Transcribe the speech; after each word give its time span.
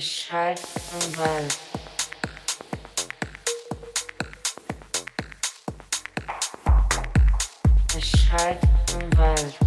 Schall 0.00 0.56
und 0.92 1.16
Ball. 1.16 1.48
Schall 8.00 8.58
und 8.94 9.16
Ball. 9.16 9.63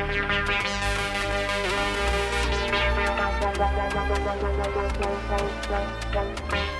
Thank 0.00 0.14
you. 6.54 6.79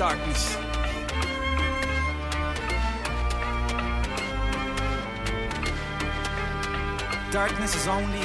Darkness. 0.00 0.56
Darkness 7.30 7.74
is 7.76 7.86
only 7.86 8.20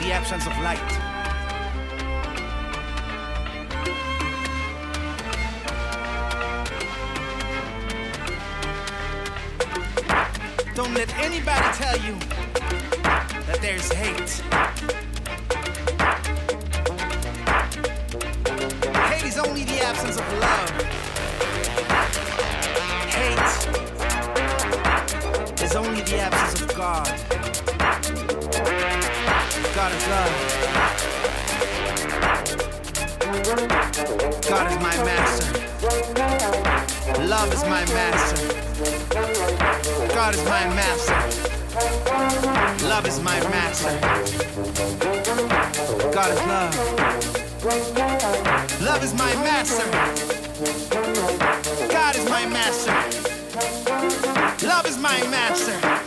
the 0.00 0.10
absence 0.10 0.44
of 0.44 0.58
light. 0.58 0.80
Don't 10.74 10.94
let 10.94 11.16
anybody 11.18 11.76
tell 11.76 11.96
you 11.98 12.18
that 13.46 13.58
there's 13.60 13.92
hate. 13.92 14.51
Love 43.02 43.10
is 43.10 43.20
my 43.20 43.40
master. 43.50 43.98
God 46.12 46.30
is 46.30 46.40
love. 46.46 46.74
Love 48.80 49.02
is 49.02 49.12
my 49.14 49.34
master. 49.42 49.90
God 51.88 52.14
is 52.14 52.24
my 52.30 52.46
master. 52.46 52.92
Love 54.64 54.86
is 54.86 54.98
my 54.98 55.18
master. 55.30 56.01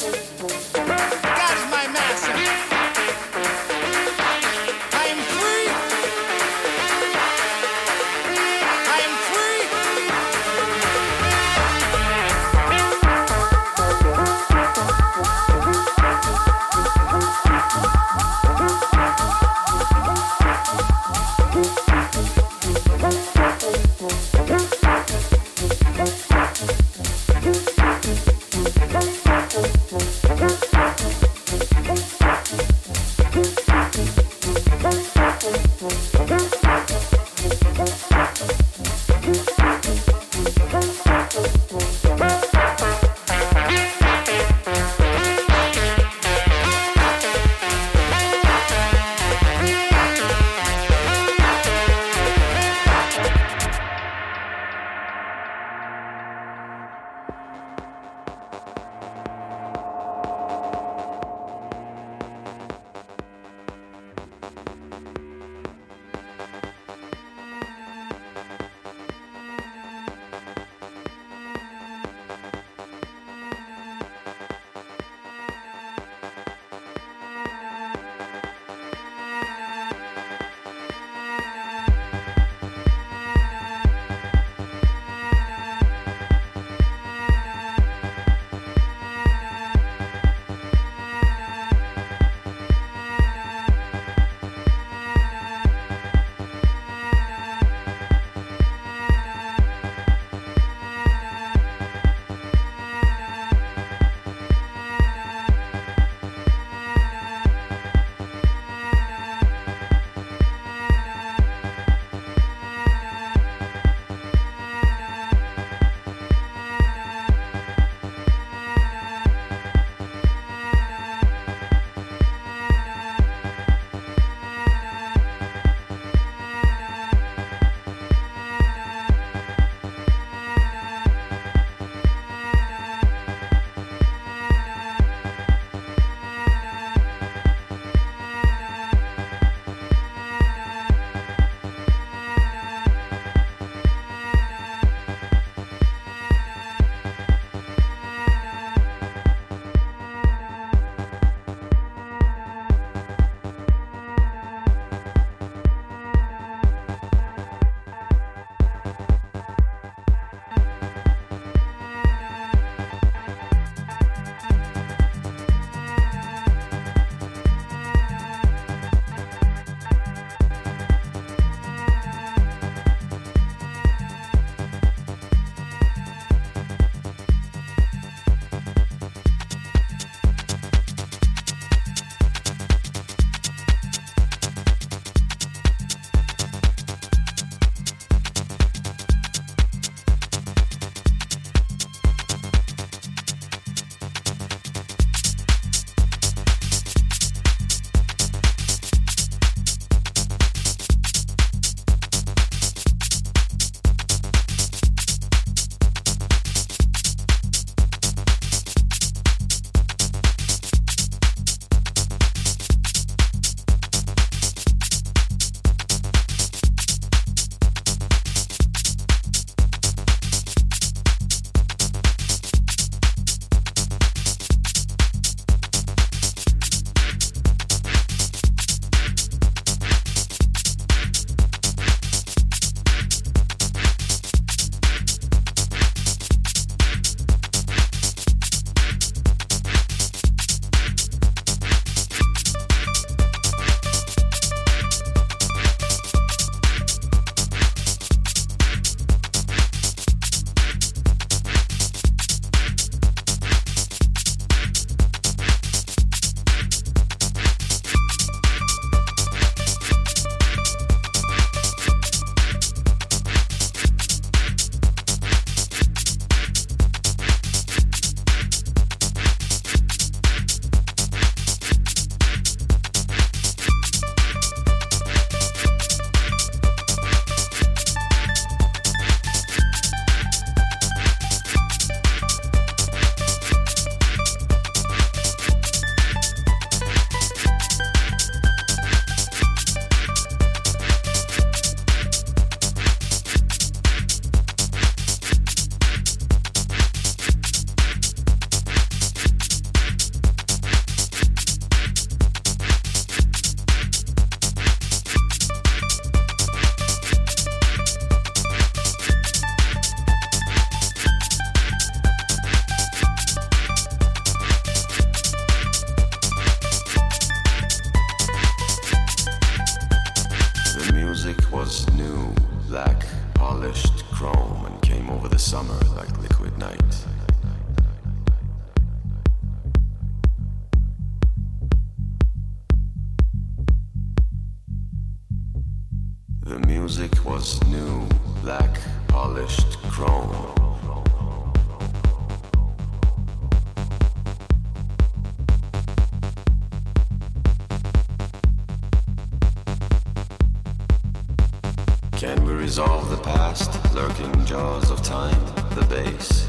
Resolve 352.66 353.12
the 353.12 353.18
past, 353.18 353.70
lurking 353.94 354.34
jaws 354.44 354.90
of 354.90 355.00
time, 355.04 355.40
the 355.76 355.86
base? 355.86 356.48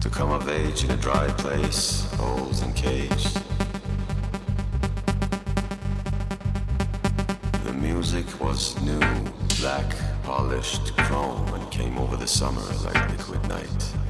To 0.00 0.08
come 0.08 0.30
of 0.30 0.48
age 0.48 0.82
in 0.82 0.90
a 0.92 0.96
dry 0.96 1.28
place, 1.36 2.10
holes 2.14 2.62
and 2.62 2.74
caves. 2.74 3.34
The 7.64 7.74
music 7.74 8.26
was 8.40 8.80
new, 8.80 9.00
black, 9.60 9.94
polished 10.22 10.96
chrome, 10.96 11.52
and 11.52 11.70
came 11.70 11.98
over 11.98 12.16
the 12.16 12.26
summer 12.26 12.64
like 12.82 13.10
liquid 13.10 13.46
night. 13.46 14.01